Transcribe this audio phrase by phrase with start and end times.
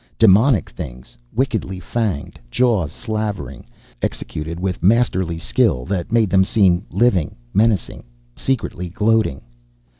[0.17, 3.67] Demoniac things, wickedly fanged, jaws slavering.
[4.01, 8.03] Executed with masterly skill, that made them seem living, menacing,
[8.35, 9.41] secretly gloating!